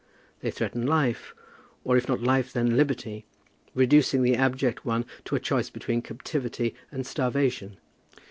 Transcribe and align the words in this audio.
They 0.39 0.49
threaten 0.49 0.87
life, 0.87 1.35
or, 1.83 1.95
if 1.95 2.07
not 2.09 2.23
life, 2.23 2.51
then 2.51 2.75
liberty, 2.75 3.23
reducing 3.75 4.23
the 4.23 4.35
abject 4.35 4.83
one 4.83 5.05
to 5.25 5.35
a 5.35 5.39
choice 5.39 5.69
between 5.69 6.01
captivity 6.01 6.73
and 6.91 7.05
starvation. 7.05 7.77